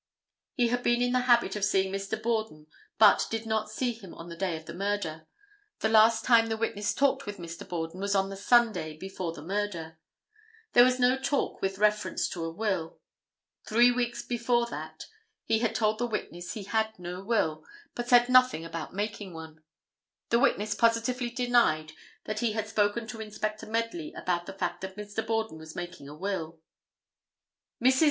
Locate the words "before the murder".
8.97-9.99